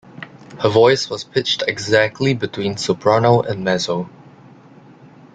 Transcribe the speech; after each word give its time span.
Her 0.61 0.69
voice 0.69 1.11
was 1.11 1.23
pitched 1.23 1.61
exactly 1.67 2.33
between 2.33 2.75
soprano 2.75 3.41
and 3.41 3.63
mezzo. 3.63 4.09